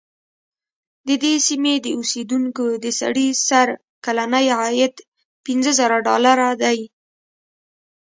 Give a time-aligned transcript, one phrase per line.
[1.07, 3.67] د دې سیمې د اوسېدونکو د سړي سر
[4.05, 4.95] کلنی عاید
[5.45, 6.79] پنځه زره ډالره دی.